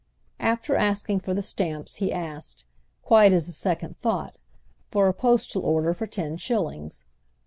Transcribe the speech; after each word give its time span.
After 0.39 0.75
asking 0.75 1.19
for 1.19 1.35
the 1.35 1.43
stamps 1.43 1.97
he 1.97 2.11
asked, 2.11 2.65
quite 3.03 3.31
as 3.33 3.47
a 3.47 3.51
second 3.51 3.99
thought, 3.99 4.35
for 4.89 5.07
a 5.07 5.13
postal 5.13 5.61
order 5.63 5.93
for 5.93 6.07
ten 6.07 6.37
shillings. 6.37 7.03